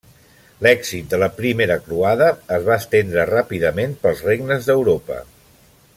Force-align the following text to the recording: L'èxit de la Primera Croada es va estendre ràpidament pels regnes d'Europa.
L'èxit 0.67 1.11
de 1.11 1.19
la 1.23 1.27
Primera 1.41 1.77
Croada 1.83 2.31
es 2.57 2.65
va 2.71 2.79
estendre 2.85 3.29
ràpidament 3.33 3.95
pels 4.07 4.25
regnes 4.31 4.71
d'Europa. 4.71 5.21